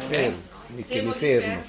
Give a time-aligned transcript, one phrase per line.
[0.00, 1.64] fermo, mi, che mi fermo.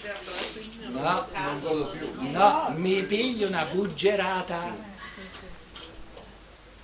[0.89, 2.31] No, non godo più.
[2.31, 4.95] No, mi piglio una buggerata.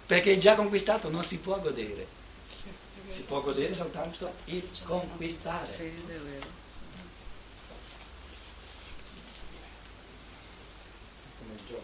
[0.06, 2.06] Perché già conquistato non si può godere.
[3.10, 5.68] Si può godere soltanto il conquistare.
[5.71, 6.62] Sì, è vero.
[11.44, 11.84] come il gioco,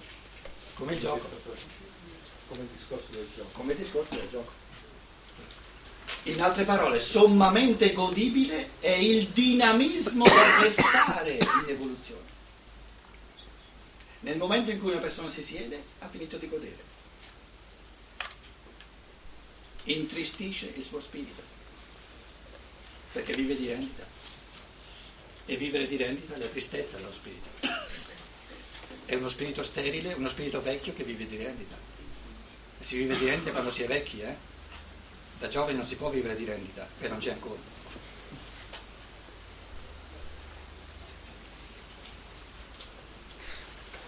[0.76, 1.28] Come il gioco.
[2.48, 3.50] come il discorso del gioco.
[3.52, 4.59] Come il discorso del gioco.
[6.24, 12.28] In altre parole, sommamente godibile è il dinamismo del restare in evoluzione.
[14.22, 16.88] Nel momento in cui una persona si siede, ha finito di godere.
[19.84, 21.42] Intristisce il suo spirito,
[23.14, 24.06] perché vive di rendita.
[25.46, 27.48] E vivere di rendita è la tristezza dello spirito.
[29.06, 31.76] È uno spirito sterile, uno spirito vecchio che vive di rendita.
[32.82, 34.49] Si vive di rendita quando si è vecchi, eh?
[35.40, 37.60] Da giovani non si può vivere di rendita, che non c'è ancora.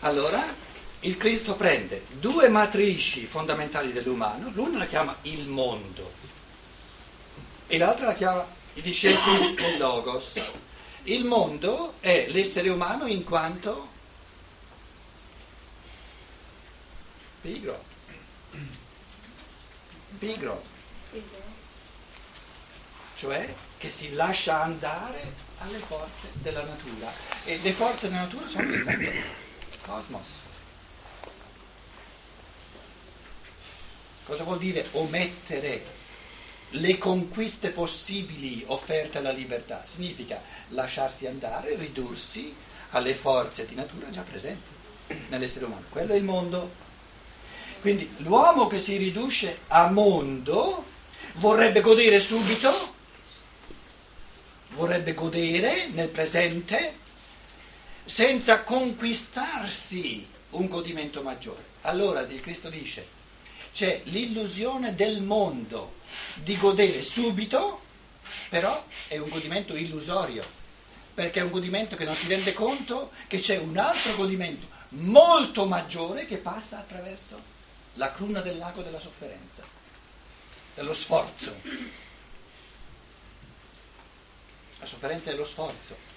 [0.02, 0.44] Allora,
[1.02, 6.12] il Cristo prende due matrici fondamentali dell'umano, l'una la chiama il mondo
[7.68, 10.34] e l'altra la chiama i discepoli del Logos.
[11.04, 13.90] Il mondo è l'essere umano in quanto
[17.42, 17.84] pigro,
[20.20, 20.64] pigro,
[23.16, 27.12] cioè che si lascia andare alle forze della natura
[27.44, 29.24] e le forze della natura sono il
[29.82, 30.28] cosmos.
[34.26, 36.00] Cosa vuol dire omettere
[36.70, 39.84] le conquiste possibili offerte alla libertà?
[39.86, 42.56] Significa lasciarsi andare, ridursi
[42.92, 44.70] alle forze di natura già presenti
[45.30, 45.86] nell'essere umano.
[45.90, 46.90] Quello è il mondo.
[47.82, 50.86] Quindi l'uomo che si riduce a mondo
[51.34, 52.96] vorrebbe godere subito,
[54.70, 56.96] vorrebbe godere nel presente
[58.06, 61.64] senza conquistarsi un godimento maggiore.
[61.82, 63.20] Allora il Cristo dice,
[63.74, 66.00] c'è l'illusione del mondo
[66.36, 67.82] di godere subito,
[68.50, 70.44] però è un godimento illusorio,
[71.14, 75.66] perché è un godimento che non si rende conto che c'è un altro godimento molto
[75.66, 77.40] maggiore che passa attraverso
[77.96, 79.64] la cruna del lago della sofferenza,
[80.74, 81.56] dello sforzo.
[84.80, 86.10] La sofferenza è lo sforzo.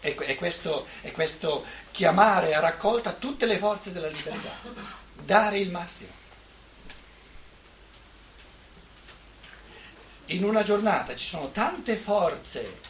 [0.00, 4.50] È, questo, questo chiamare a raccolta tutte le forze della libertà,
[5.14, 6.10] dare il massimo.
[10.26, 12.80] In una giornata ci sono tante forze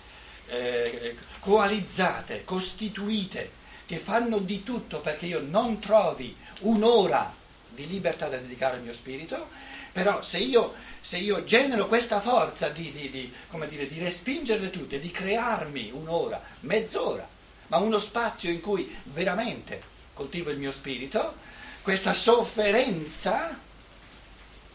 [0.46, 7.34] eh, coalizzate, costituite, che fanno di tutto perché io non trovi un'ora
[7.68, 9.48] di libertà da dedicare al mio spirito,
[9.92, 13.32] però se io, se io genero questa forza di, di, di,
[13.68, 17.28] dire, di respingerle tutte, di crearmi un'ora, mezz'ora,
[17.68, 21.34] ma uno spazio in cui veramente coltivo il mio spirito,
[21.82, 23.58] questa sofferenza,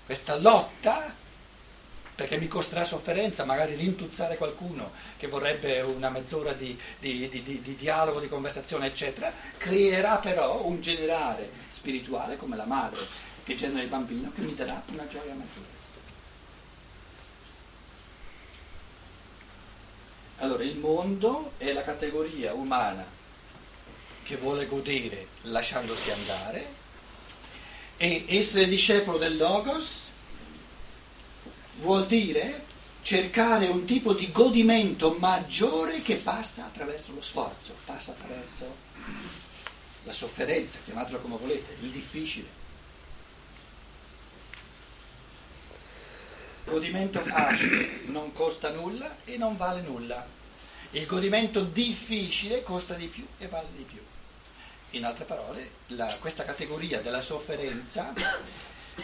[0.06, 1.14] questa lotta,
[2.16, 7.76] perché mi costerà sofferenza magari rintuzzare qualcuno che vorrebbe una mezz'ora di, di, di, di,
[7.76, 13.88] dialogo, di conversazione, eccetera, creerà però un generare spirituale come la madre che genera il
[13.88, 15.76] bambino che mi darà una gioia maggiore.
[20.40, 23.06] Allora il mondo è la categoria umana
[24.24, 26.74] che vuole godere lasciandosi andare
[27.96, 30.02] e essere discepolo del Logos
[31.80, 32.66] vuol dire
[33.02, 38.76] cercare un tipo di godimento maggiore che passa attraverso lo sforzo, passa attraverso
[40.04, 42.66] la sofferenza, chiamatelo come volete, il difficile.
[46.68, 50.26] Godimento facile non costa nulla e non vale nulla.
[50.92, 54.00] Il godimento difficile costa di più e vale di più.
[54.92, 58.14] In altre parole, la, questa categoria della sofferenza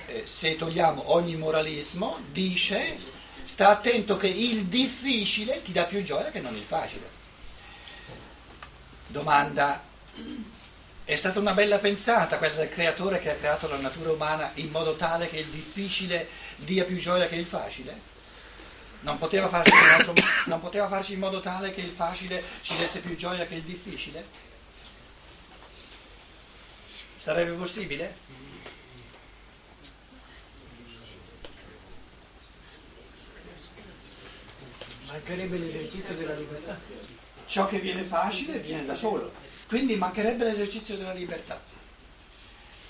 [0.08, 6.32] eh, se togliamo ogni moralismo, dice sta attento che il difficile ti dà più gioia
[6.32, 7.22] che non il facile.
[9.08, 9.84] Domanda,
[11.06, 14.70] è stata una bella pensata quella del creatore che ha creato la natura umana in
[14.70, 16.28] modo tale che il difficile
[16.64, 18.12] dia più gioia che il facile?
[19.02, 20.14] Non poteva altro,
[20.46, 23.64] non poteva farci in modo tale che il facile ci desse più gioia che il
[23.64, 24.26] difficile?
[27.18, 28.16] Sarebbe possibile?
[35.06, 36.80] Mancherebbe l'esercizio della libertà.
[37.46, 39.34] Ciò che viene facile viene da solo,
[39.68, 41.62] quindi mancherebbe l'esercizio della libertà.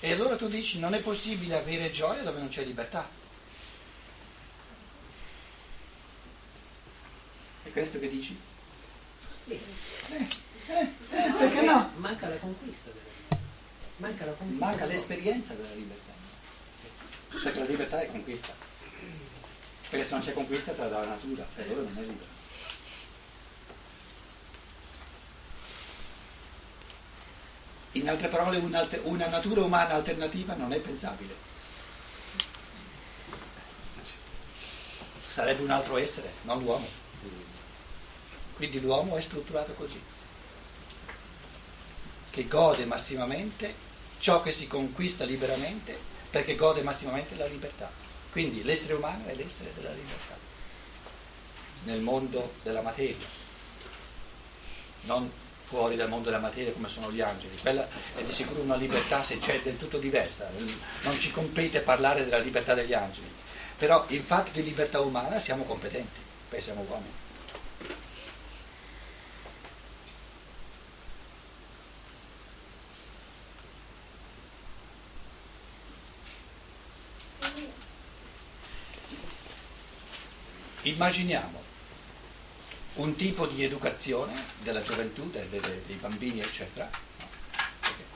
[0.00, 3.22] E allora tu dici non è possibile avere gioia dove non c'è libertà.
[7.74, 8.38] Questo che dici?
[9.44, 9.50] Sì.
[9.50, 10.28] Eh,
[10.68, 11.90] eh, eh, perché no?
[11.96, 13.38] Manca la conquista della libertà.
[13.96, 14.64] Manca la conquista.
[14.64, 16.12] Manca l'esperienza della libertà.
[17.42, 18.54] Perché la libertà è conquista.
[19.90, 22.32] Perché se non c'è conquista te la dà la natura, e allora non è libera.
[27.92, 28.56] In altre parole,
[29.02, 31.34] una natura umana alternativa non è pensabile.
[35.28, 37.02] Sarebbe un altro essere, non l'uomo.
[38.56, 40.00] Quindi l'uomo è strutturato così,
[42.30, 43.74] che gode massimamente
[44.18, 45.96] ciò che si conquista liberamente
[46.30, 47.90] perché gode massimamente la libertà.
[48.30, 50.34] Quindi l'essere umano è l'essere della libertà
[51.84, 53.26] nel mondo della materia,
[55.02, 55.30] non
[55.64, 57.56] fuori dal mondo della materia come sono gli angeli.
[57.58, 57.86] Quella
[58.16, 60.50] è di sicuro una libertà se c'è del tutto diversa,
[61.02, 63.30] non ci compete parlare della libertà degli angeli,
[63.76, 67.22] però in fatto di libertà umana siamo competenti, perché siamo uomini.
[80.86, 81.62] Immaginiamo
[82.96, 86.90] un tipo di educazione della gioventù, dei, dei- bambini, eccetera.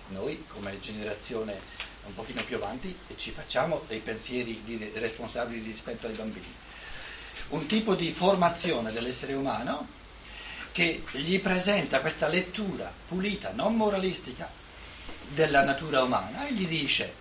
[0.09, 1.59] Noi, come generazione
[2.05, 6.55] un pochino più avanti, ci facciamo dei pensieri responsabili rispetto ai bambini.
[7.49, 9.89] Un tipo di formazione dell'essere umano
[10.73, 14.51] che gli presenta questa lettura pulita, non moralistica,
[15.29, 17.15] della natura umana e gli dice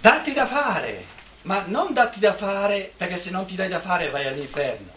[0.00, 1.13] datti da fare,
[1.44, 4.92] ma non datti da fare perché se non ti dai da fare vai all'inferno.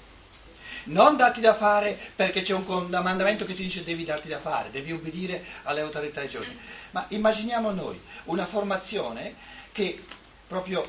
[0.86, 4.72] Non datti da fare perché c'è un comandamento che ti dice devi darti da fare,
[4.72, 6.56] devi obbedire alle autorità religiose.
[6.92, 9.36] Ma immaginiamo noi una formazione
[9.74, 10.02] che
[10.48, 10.88] proprio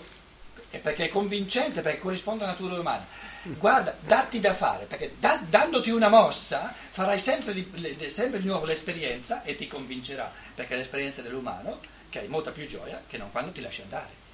[0.71, 3.07] perché è convincente, perché corrisponde alla natura umana.
[3.43, 8.67] Guarda, datti da fare, perché da- dandoti una mossa farai sempre di, sempre di nuovo
[8.67, 13.31] l'esperienza e ti convincerà, perché è l'esperienza dell'umano che hai molta più gioia che non
[13.33, 14.27] quando ti lasci andare.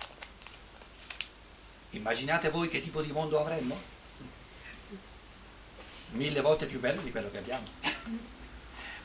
[1.94, 3.80] Immaginate voi che tipo di mondo avremmo?
[6.10, 7.66] Mille volte più bello di quello che abbiamo.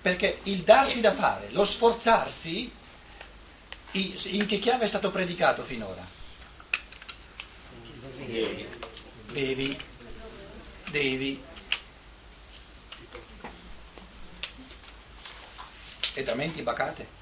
[0.02, 2.72] Perché il darsi da fare, lo sforzarsi,
[3.92, 6.06] in che chiave è stato predicato finora?
[9.32, 9.78] Devi,
[10.90, 11.44] devi.
[16.14, 17.19] E da menti bacate.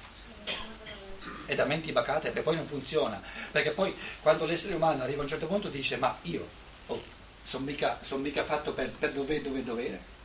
[1.50, 3.20] E da menti bacate, perché poi non funziona.
[3.50, 6.46] Perché poi quando l'essere umano arriva a un certo punto dice ma io
[6.88, 7.02] oh,
[7.42, 10.16] sono mica, son mica fatto per, per dovere, dovere, dovere.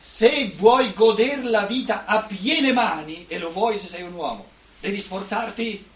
[0.00, 4.48] Se vuoi godere la vita a piene mani, e lo vuoi se sei un uomo,
[4.80, 5.90] devi sforzarti.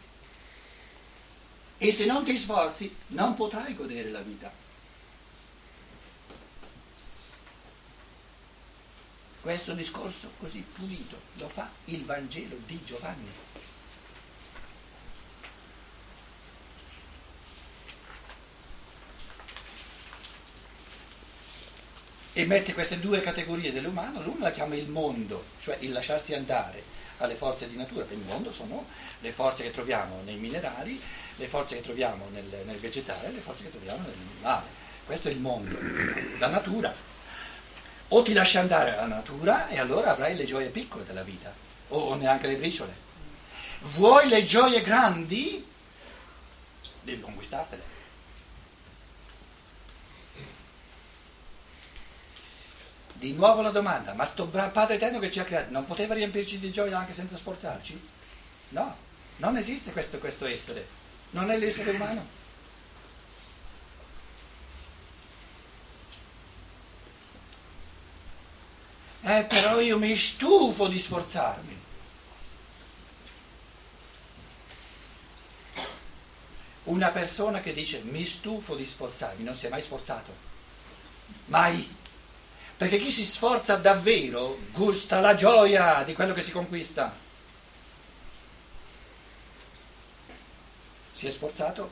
[1.79, 4.53] E se non ti sforzi, non potrai godere la vita.
[9.49, 13.31] Questo discorso così pulito lo fa il Vangelo di Giovanni.
[22.35, 26.83] e mette queste due categorie dell'umano, l'uno la chiama il mondo, cioè il lasciarsi andare
[27.17, 28.87] alle forze di natura, il mondo sono
[29.21, 31.01] le forze che troviamo nei minerali,
[31.37, 34.67] le forze che troviamo nel, nel vegetale, le forze che troviamo nell'animale.
[35.07, 35.75] Questo è il mondo,
[36.39, 37.08] la natura.
[38.09, 41.53] O ti lasci andare alla natura e allora avrai le gioie piccole della vita,
[41.89, 43.07] o neanche le briciole.
[43.95, 45.67] Vuoi le gioie grandi?
[47.03, 47.97] Devi conquistartele.
[53.13, 56.59] Di nuovo la domanda, ma sto Padre Eterno che ci ha creato non poteva riempirci
[56.59, 58.01] di gioia anche senza sforzarci?
[58.71, 58.97] No,
[59.37, 60.87] non esiste questo, questo essere,
[61.31, 62.38] non è l'essere umano.
[69.23, 71.77] Eh, però io mi stufo di sforzarmi.
[76.85, 80.33] Una persona che dice mi stufo di sforzarmi non si è mai sforzato.
[81.47, 81.97] Mai.
[82.77, 87.15] Perché chi si sforza davvero gusta la gioia di quello che si conquista.
[91.13, 91.91] Si è sforzato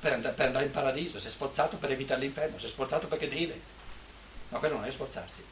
[0.00, 3.06] per andare, per andare in paradiso, si è sforzato per evitare l'inferno, si è sforzato
[3.06, 3.58] perché deve.
[4.48, 5.42] Ma quello non è sforzarsi.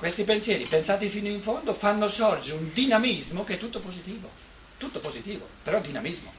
[0.00, 4.30] Questi pensieri, pensati fino in fondo, fanno sorgere un dinamismo che è tutto positivo,
[4.78, 6.32] tutto positivo, però dinamismo.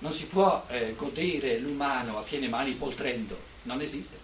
[0.00, 4.18] Non si può eh, godere l'umano a piene mani poltrendo, non esiste.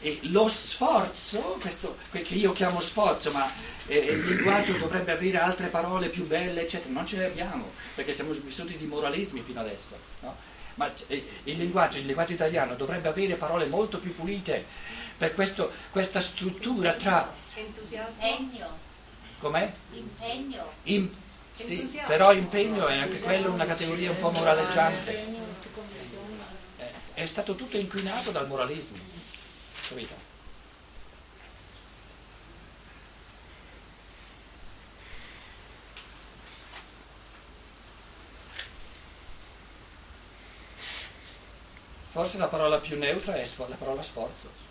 [0.00, 3.50] E lo sforzo, questo che io chiamo sforzo, ma
[3.88, 8.12] eh, il linguaggio dovrebbe avere altre parole più belle, eccetera, non ce le abbiamo, perché
[8.12, 9.98] siamo vissuti di moralismi fino adesso.
[10.20, 10.57] No?
[10.78, 14.64] Ma eh, il linguaggio, il linguaggio italiano dovrebbe avere parole molto più pulite
[15.16, 17.34] per questo, questa struttura tra...
[17.54, 18.24] Entusiasmo.
[18.24, 18.78] Impegno.
[19.40, 19.72] Com'è?
[19.92, 20.72] Impegno.
[20.84, 21.12] Im-
[21.52, 25.26] sì, però impegno è anche quello una categoria un po' moraleggiante.
[26.78, 28.98] Eh, È stato tutto inquinato dal moralismo,
[29.88, 30.27] capito?
[42.10, 44.66] Forse la parola più neutra è la parola sforzo.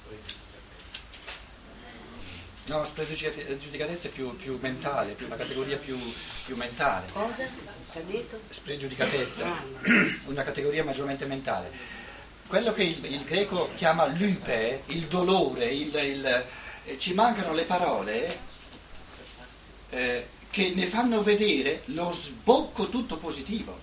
[2.65, 5.97] No, spregiudicatezza è più, più mentale, più una categoria più,
[6.45, 7.05] più mentale.
[7.13, 7.45] Cosa?
[7.91, 8.41] Ci ha detto?
[8.49, 9.45] Spregiudicatezza,
[10.25, 11.71] una categoria maggiormente mentale.
[12.45, 16.45] Quello che il, il greco chiama lupe, il dolore, il- il-
[16.85, 18.37] eh, ci mancano le parole
[19.89, 23.79] eh, che ne fanno vedere lo sbocco tutto positivo,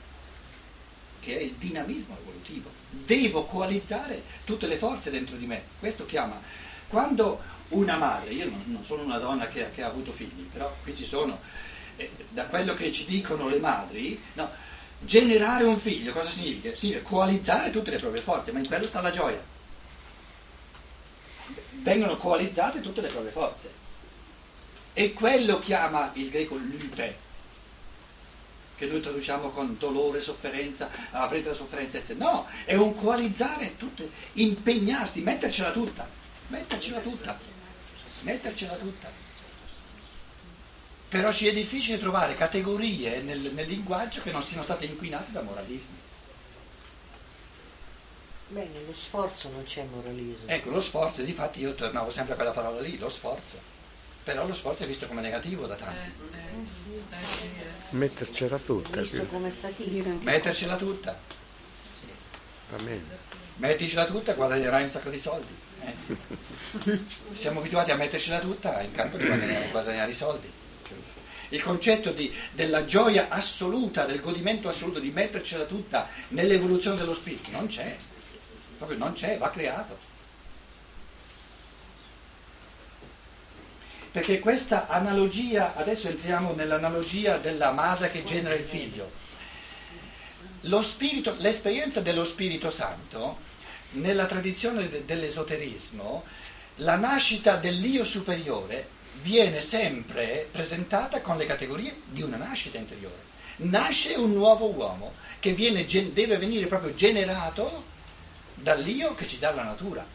[1.25, 2.71] che è il dinamismo evolutivo.
[2.91, 5.63] Devo coalizzare tutte le forze dentro di me.
[5.79, 6.41] Questo chiama.
[6.89, 7.41] Quando
[7.71, 10.95] una madre, io non, non sono una donna che, che ha avuto figli, però qui
[10.95, 11.41] ci sono,
[11.97, 14.49] eh, da quello che ci dicono le madri, no,
[15.01, 16.75] generare un figlio cosa significa?
[16.75, 19.43] Significa coalizzare tutte le proprie forze, ma in quello sta la gioia.
[21.71, 23.83] Vengono coalizzate tutte le proprie forze.
[24.93, 27.17] E quello chiama il greco lupe,
[28.85, 32.31] che noi traduciamo con dolore, sofferenza, avrete la sofferenza, eccetera.
[32.31, 36.07] No, è un coalizzare tutte, impegnarsi, mettercela tutta,
[36.49, 37.39] mettercela tutta,
[38.21, 39.11] mettercela tutta.
[41.09, 45.43] Però ci è difficile trovare categorie nel, nel linguaggio che non siano state inquinate da
[45.43, 46.03] moralismi.
[48.49, 50.47] Beh, nello sforzo non c'è moralismo.
[50.47, 53.74] Ecco, lo sforzo, difatti io tornavo sempre a quella parola lì, lo sforzo.
[54.25, 56.11] Però lo sforzo è visto come negativo da tanti.
[57.91, 59.27] Mettercela tutta, Visto sì.
[59.29, 60.11] come fatica.
[60.21, 61.17] Mettercela tutta,
[62.71, 63.03] Va bene.
[63.57, 65.55] metticela tutta e guadagnerai un sacco di soldi.
[65.83, 66.99] eh.
[67.35, 70.51] Siamo abituati a mettercela tutta in campo di guadagnare, guadagnare i soldi.
[71.51, 77.51] Il concetto di- della gioia assoluta, del godimento assoluto, di mettercela tutta nell'evoluzione dello spirito,
[77.51, 77.97] non c'è.
[78.79, 79.97] Proprio non c'è, va creato.
[84.15, 89.11] Perché questa analogia, adesso entriamo nell'analogia della madre che genera il figlio.
[90.83, 93.39] Spirito, l'esperienza dello Spirito Santo,
[93.95, 96.23] nella tradizione de- dell'esoterismo,
[96.77, 98.87] la nascita dell'io superiore
[99.23, 103.19] viene sempre presentata con le categorie di una nascita interiore.
[103.57, 107.83] Nasce un nuovo uomo che viene deve venire proprio generato
[108.55, 110.07] dall'io che ci dà la natura.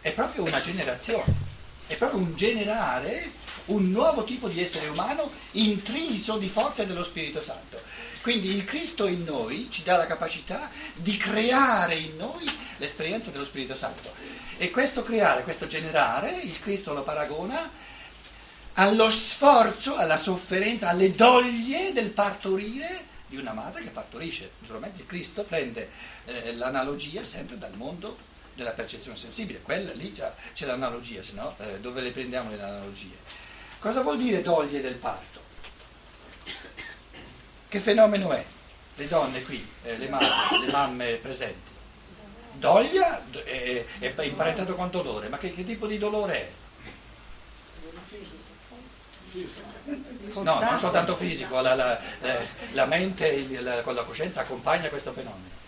[0.00, 1.51] È proprio una generazione,
[1.92, 3.30] è proprio un generare
[3.66, 7.80] un nuovo tipo di essere umano intriso di forza dello Spirito Santo.
[8.22, 12.44] Quindi il Cristo in noi ci dà la capacità di creare in noi
[12.78, 14.12] l'esperienza dello Spirito Santo.
[14.56, 17.70] E questo creare, questo generare, il Cristo lo paragona
[18.74, 24.50] allo sforzo, alla sofferenza, alle doglie del partorire di una madre che partorisce.
[24.60, 25.90] Naturalmente il Cristo prende
[26.24, 31.54] eh, l'analogia sempre dal mondo della percezione sensibile, quella lì già c'è l'analogia, se no
[31.58, 33.16] eh, dove le prendiamo le analogie?
[33.78, 35.40] Cosa vuol dire doglie del parto?
[37.68, 38.44] Che fenomeno è?
[38.96, 40.26] Le donne qui, eh, le mamme,
[40.64, 41.70] le mamme presenti.
[42.52, 46.50] Doglia è, è imparentato con dolore, ma che, che tipo di dolore è?
[50.34, 52.38] No, non soltanto fisico, la, la- la-
[52.72, 55.60] la mente il- con la coscienza accompagna questo fenomeno.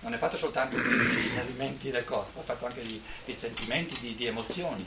[0.00, 0.82] Non è fatto soltanto di
[1.34, 4.86] movimenti del corpo, è fatto anche di, di sentimenti, di, di emozioni.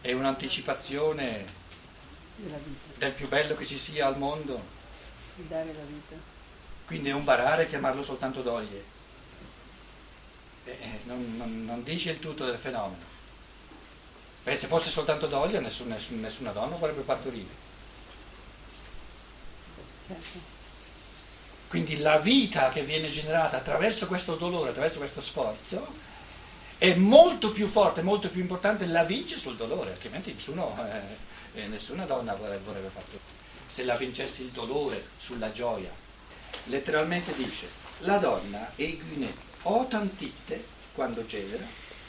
[0.00, 1.44] È un'anticipazione
[2.96, 4.62] del più bello che ci sia al mondo,
[6.86, 8.84] quindi è un barare chiamarlo soltanto doglie.
[10.64, 13.14] Eh, eh, non, non- non dice il tutto del fenomeno.
[14.46, 17.50] Perché se fosse soltanto doglia nessun- nessun- nessuna donna vorrebbe partorire.
[20.06, 20.38] Certo.
[21.66, 25.84] Quindi la vita che viene generata attraverso questo dolore, attraverso questo sforzo,
[26.78, 31.66] è molto più forte, molto più importante, la vince sul dolore, altrimenti nessuno, eh, eh,
[31.66, 33.24] nessuna donna vorrebbe, vorrebbe partorire.
[33.66, 35.90] Se la vincesse il dolore sulla gioia,
[36.66, 41.64] letteralmente dice, la donna è guinè, o tantitte, quando genera,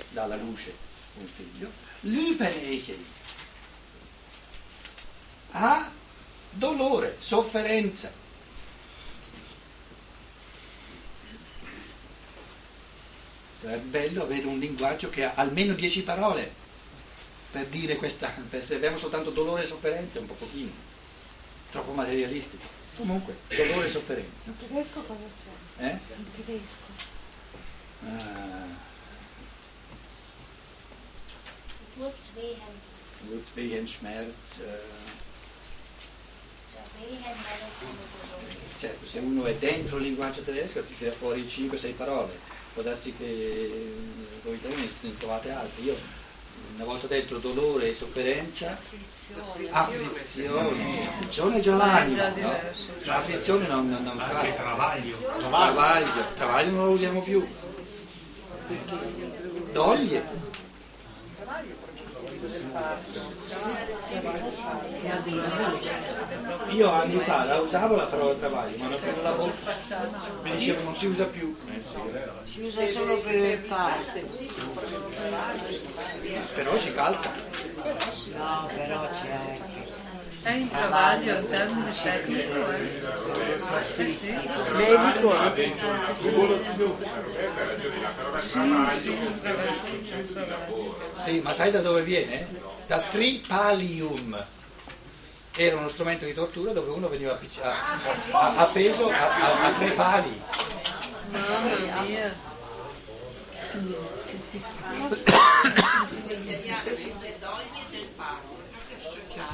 [0.09, 0.71] dà alla luce
[1.15, 3.05] un figlio, l'ipaneichei,
[5.51, 5.89] Ha
[6.51, 8.11] dolore, sofferenza.
[13.51, 16.51] Sarebbe bello avere un linguaggio che ha almeno dieci parole
[17.51, 20.71] per dire questa, se abbiamo soltanto dolore e sofferenza un po' pochino,
[21.71, 22.75] troppo materialistico.
[22.97, 24.49] Comunque, dolore e sofferenza.
[24.49, 25.23] In tedesco cosa
[25.77, 25.85] c'è?
[25.85, 25.97] Eh?
[26.17, 26.85] In tedesco.
[28.05, 28.65] Ah.
[31.97, 33.41] Kurz wehen.
[33.55, 34.59] Wehen, Schmerz.
[34.59, 35.07] eh,
[38.77, 42.37] certo, se uno è dentro il linguaggio tedesco ti tira fuori 5-6 parole,
[42.73, 43.95] può darsi che eh,
[44.43, 45.81] voi italiani ne trovate altre.
[45.81, 45.95] Io
[46.75, 48.77] una volta dentro dolore e sofferenza,
[49.71, 52.55] afflizione, afflizione è già l'anima, no?
[53.05, 55.17] Afflizione non, non, non Anche travaglio.
[55.17, 57.47] Travaglio, travaglio non lo usiamo più.
[59.71, 60.23] Doglie,
[66.69, 69.75] io anni fa la usavo la parola travaglio, ma l'ho preso la bocca.
[70.43, 71.55] Mi dicevano non si usa più.
[72.43, 74.19] Si usa solo per il parto.
[76.53, 77.31] però ci calza.
[78.35, 79.76] No, però c'è
[80.43, 80.43] anche.
[80.43, 82.71] È in travaglio, un termine tecnico.
[82.71, 83.01] eh.
[83.99, 84.31] Eh sì.
[84.73, 85.31] Medico
[91.15, 92.47] Sì, ma sai da dove viene?
[92.87, 94.45] Da tripalium.
[95.59, 97.37] Era uno strumento di tortura dove uno veniva
[98.31, 100.41] appeso a, a- a tre pali.
[101.31, 102.35] Mamma mia.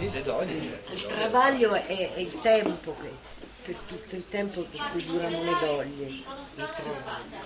[0.04, 0.62] Sì, sì, le doglie.
[0.62, 0.94] certo.
[0.94, 3.12] Il travaglio è, è il tempo che,
[3.64, 6.06] per tutto il tempo per cui durano le doglie.
[6.06, 6.24] Il.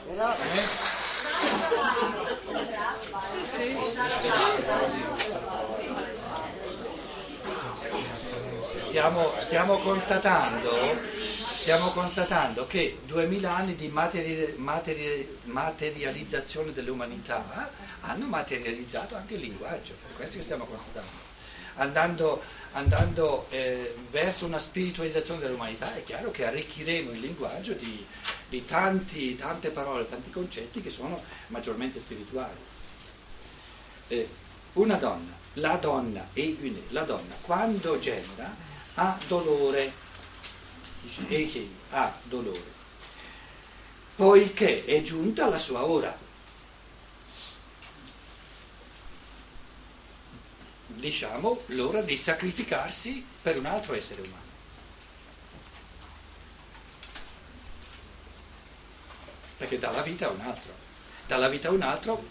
[0.08, 0.36] Però
[8.88, 10.72] Stiamo, stiamo constatando,
[11.52, 17.70] stiamo constatando che 2000 anni di materi- materi- materializzazione dell'umanità
[18.02, 21.27] hanno materializzato anche il linguaggio, è questo che stiamo constatando.
[21.78, 22.42] Andando,
[22.74, 28.06] andando, eh, verso una spiritualizzazione dell'umanità è chiaro che arricchiremo il linguaggio di,
[28.50, 32.58] di tanti- tante parole, tanti concetti che sono maggiormente spirituali.
[34.08, 34.30] Eh,
[34.74, 38.56] una donna, la donna, Eiguine, la donna, quando genera
[38.96, 39.92] ha dolore,
[41.92, 42.64] ha dolore,
[44.16, 46.26] poiché è giunta la sua ora.
[50.98, 54.46] Diciamo l'ora di sacrificarsi per un altro essere umano.
[59.58, 60.74] Perché dà la vita a un altro,
[61.28, 62.24] dà la vita a un altro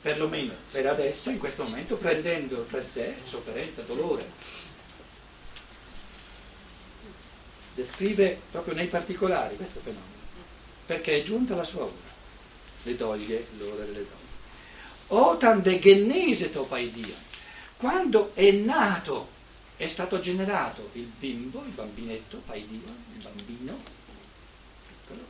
[0.00, 4.30] perlomeno per adesso, in questo momento, prendendo per sé sofferenza, dolore.
[7.74, 10.20] Descrive proprio nei particolari questo fenomeno,
[10.86, 12.10] perché è giunta la sua ora,
[12.82, 14.21] le doglie, l'ora delle doglie.
[15.14, 17.14] Otan de genese topaidia,
[17.76, 19.28] quando è nato,
[19.76, 23.78] è stato generato il bimbo, il bambinetto, paidia, il bambino,
[24.86, 25.20] piccolo,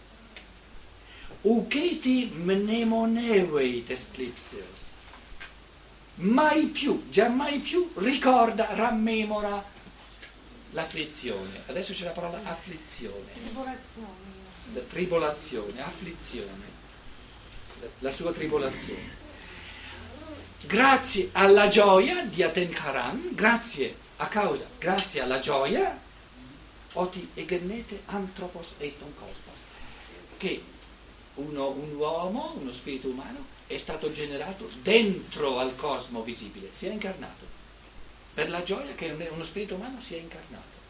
[1.40, 4.90] Uketi mnemonevei testlipsios.
[6.16, 9.64] Mai più, già mai più ricorda, rammemora
[10.70, 11.62] l'afflizione.
[11.66, 14.30] Adesso c'è la parola afflizione, Tribolazione.
[14.74, 16.70] la tribolazione, afflizione,
[17.98, 19.21] la sua tribolazione.
[20.64, 25.98] Grazie alla gioia di Atenkaran, grazie a causa, grazie alla gioia,
[26.92, 29.58] oti egenete anthropos eiston cosmos,
[30.38, 30.62] che
[31.34, 36.90] uno- un uomo, uno spirito umano, è stato generato dentro al cosmo visibile, si è
[36.92, 37.44] incarnato,
[38.32, 40.80] per la gioia che un- uno spirito umano sia incarnato.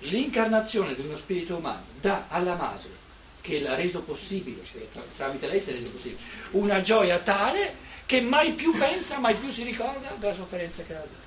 [0.00, 2.90] L'incarnazione di uno spirito umano dà alla madre,
[3.40, 6.20] che l'ha reso possibile, cioè tra- tramite lei si è reso possibile,
[6.52, 10.98] una gioia tale che mai più pensa, mai più si ricorda della sofferenza che ha
[10.98, 11.18] dato.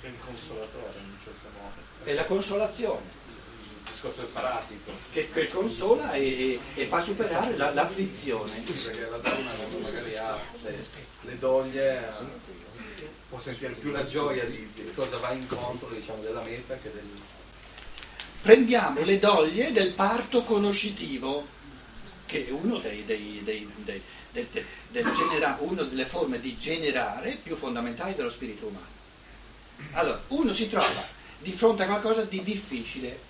[0.00, 1.74] È il consolatore in un certo modo.
[2.04, 3.16] È la consolazione.
[3.84, 4.92] Il discorso del paratico.
[5.12, 8.60] che, che consola e, e fa superare la- l'afflizione.
[8.62, 9.50] Perché la donna
[9.80, 10.86] magari ha le,
[11.22, 12.77] le doglie eh,
[13.28, 17.08] può sentire più la gioia di, di cosa va incontro diciamo, della meta che del...
[18.40, 21.46] Prendiamo le doglie del parto conoscitivo,
[22.26, 24.48] che è uno dei, dei- dei- dei- del-
[24.90, 28.86] del- genera- una delle forme di generare più fondamentali dello spirito umano.
[29.92, 31.06] Allora, uno si trova
[31.38, 33.26] di fronte a qualcosa di difficile.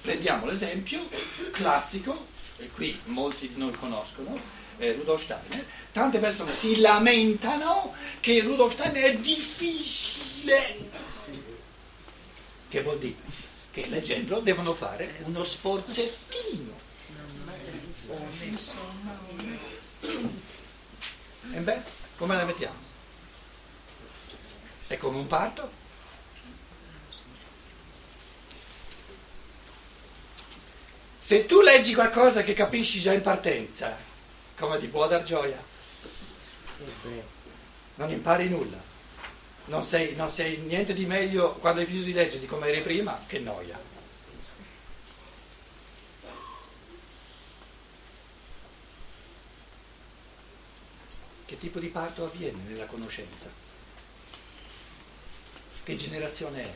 [0.00, 1.06] Prendiamo l'esempio
[1.52, 4.38] classico, e qui molti di noi conoscono,
[4.78, 5.66] eh, Rudolf Steiner.
[5.92, 10.76] Tante persone si lamentano che Rudolf Steiner è difficile.
[12.68, 13.16] Che vuol dire?
[13.70, 16.86] Che leggendolo devono fare uno sforzettino.
[21.52, 21.82] E beh,
[22.16, 22.86] come la mettiamo?
[24.86, 25.86] È come un parto?
[31.18, 34.07] Se tu leggi qualcosa che capisci già in partenza,
[34.58, 35.62] come ti può dar gioia?
[37.94, 38.76] Non impari nulla.
[39.66, 42.80] Non sei, non sei niente di meglio quando hai finito di leggere di come eri
[42.80, 43.78] prima, che noia.
[51.44, 53.50] Che tipo di parto avviene nella conoscenza?
[55.82, 56.72] Che generazione è?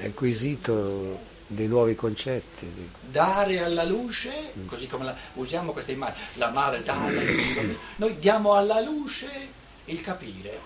[0.00, 2.66] È acquisito dei nuovi concetti.
[2.72, 2.98] dico.
[3.02, 8.18] dare alla luce, così come la- usiamo questa immagine, la madre dà alla luce, noi
[8.18, 9.48] diamo alla luce
[9.86, 10.58] il capire,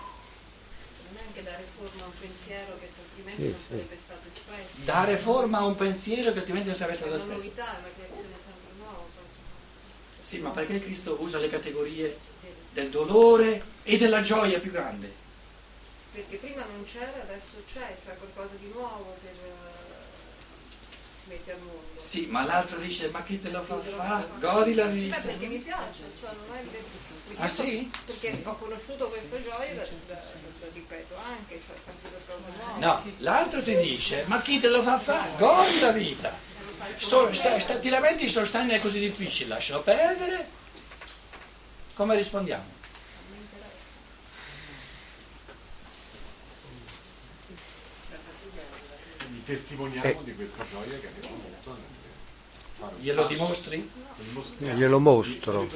[1.09, 3.67] Non è anche dare forma a un pensiero che altrimenti Sì, non sì.
[3.67, 4.85] sarebbe stato espresso.
[4.85, 7.39] dare forma a un pensiero che altrimenti non sarebbe stato una espresso.
[7.43, 9.03] novità, è una creazione sempre nuova.
[10.23, 12.17] Sì, ma perché Cristo usa le categorie
[12.71, 15.11] del dolore e della gioia più grande?
[16.13, 19.27] Perché prima non c'era, adesso c'è, cioè qualcosa di nuovo si
[21.29, 21.77] mette al mondo.
[21.95, 24.27] Sì, ma l'altro dice, ma chi te lo fa fare?
[24.39, 25.17] Godi la Beh, vita.
[25.17, 27.07] perché mi piace, cioè non è perché
[27.41, 27.89] Ah, sì?
[28.05, 30.19] Perché ho conosciuto questa gioia, la- la
[30.73, 32.79] ripeto anche, cioè sempre per cose nuove.
[32.85, 35.29] No, l'altro ti dice, ma chi te lo fa fare?
[35.37, 36.37] Godi la vita.
[36.97, 40.49] Sto, sta, sta, ti lamenti, sto stando è così difficile, lascialo perdere.
[41.93, 42.63] Come rispondiamo?
[49.49, 51.75] Testimoniamo di questa gioia che abbiamo avuto
[52.81, 53.91] nel Glielo passo, dimostri?
[54.17, 54.73] nel mostrare.
[54.75, 55.69] Glielo mostro.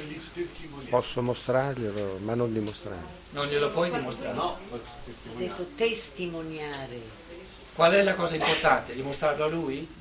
[0.90, 3.08] Posso mostrarglielo, ma non dimostrarlo.
[3.30, 4.34] Non glielo puoi dimostrare.
[4.36, 4.80] No, ho
[5.36, 7.00] detto testimoniare.
[7.74, 8.94] Qual è la cosa importante?
[8.94, 9.92] Dimostrarlo a lui?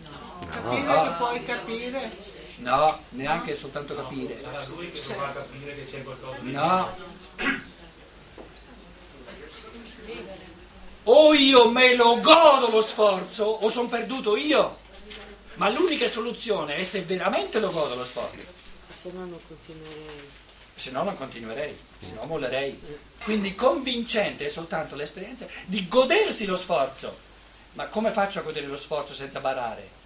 [0.52, 2.12] Capire che puoi capire.
[2.58, 4.40] No, neanche soltanto capire.
[4.40, 6.96] Sarà lui che dovrà capire che c'è qualcosa di No.
[11.06, 14.80] O io me lo godo lo sforzo o sono perduto io.
[15.56, 18.46] Ma l'unica soluzione è se veramente lo godo lo sforzo.
[19.02, 20.30] Se no non continuerei.
[20.76, 22.80] Se no non continuerei, se no mollerei.
[23.24, 27.32] Quindi convincente è soltanto l'esperienza di godersi lo sforzo.
[27.74, 30.02] Ma come faccio a godere lo sforzo senza barare?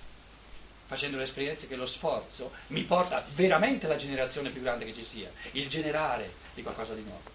[0.88, 5.30] Facendo l'esperienza che lo sforzo mi porta veramente alla generazione più grande che ci sia,
[5.52, 7.30] il generare di qualcosa di nuovo.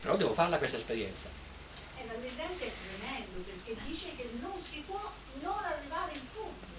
[0.00, 1.28] Però devo farla questa esperienza.
[1.98, 5.00] E l'ambiente è tremendo perché dice che non si può
[5.40, 6.74] non arrivare in fondo.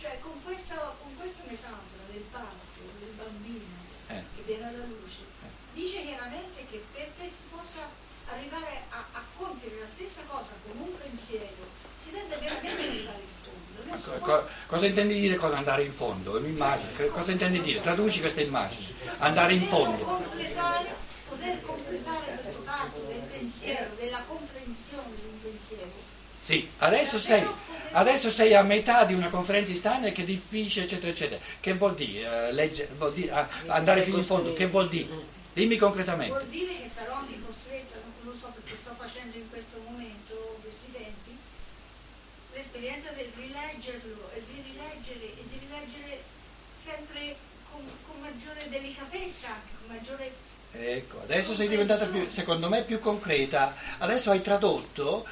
[0.00, 4.22] Cioè con questa, con questa metafora del parto, del bambino Eh.
[4.34, 5.22] che viene alla luce,
[5.74, 7.86] dice chiaramente che perché si possa
[8.26, 11.66] arrivare a, a compiere la stessa cosa con un pensiero,
[12.02, 13.96] si deve veramente arrivare in fondo.
[13.96, 16.36] Si Co- può- co- cosa intendi dire con andare in fondo?
[16.36, 17.06] Un'immagine.
[17.08, 17.80] Cosa intendi dire?
[17.80, 18.88] Traduci questa immagine.
[19.18, 20.02] Andare in fondo.
[20.04, 20.94] completare,
[21.28, 26.10] poter completare questo dato del pensiero, della comprensione di un pensiero.
[26.42, 27.46] Sì, adesso sei,
[27.92, 31.40] adesso sei a metà di una conferenza istana che è difficile, eccetera, eccetera.
[31.60, 32.48] Che vuol dire?
[32.48, 35.06] Eh, legge- vuol dire ah, andare fino in fondo, che vuol dire?
[35.52, 36.32] Dimmi concretamente.
[36.32, 40.58] Vuol dire che sarò anche costretta, non lo so perché sto facendo in questo momento
[40.62, 41.38] questi tempi,
[42.54, 46.22] l'esperienza del rileggerlo e di rileggere e di rileggere
[46.82, 47.36] sempre
[47.70, 52.98] con, con maggiore delicatezza, anche con maggiore Ecco, adesso sei diventata più, secondo me, più
[52.98, 53.74] concreta.
[53.98, 55.26] Adesso hai tradotto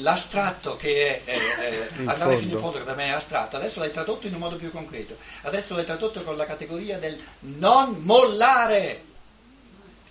[0.00, 2.58] l'astratto che è eh, eh, In andare fino in fondo.
[2.58, 5.16] fondo, che per me è astratto, adesso l'hai tradotto in un modo più concreto.
[5.42, 9.04] Adesso l'hai tradotto con la categoria del non mollare.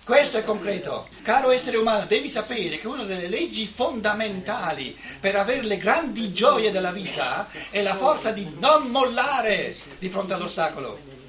[0.04, 1.08] Questo è concreto.
[1.22, 6.72] Caro essere umano, devi sapere che una delle leggi fondamentali per avere le grandi gioie
[6.72, 11.21] della vita è la forza di non mollare di fronte all'ostacolo.